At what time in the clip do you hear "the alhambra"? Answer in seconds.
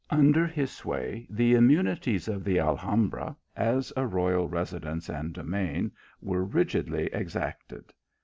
2.43-3.37